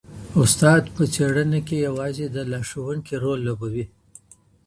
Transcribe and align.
استاد 0.41 0.83
په 0.95 1.03
څېړنه 1.13 1.59
کي 1.67 1.75
یوازي 1.87 2.25
د 2.29 2.37
لارښوونکي 2.51 3.15
رول 3.23 3.39
لوبوي. 3.47 3.85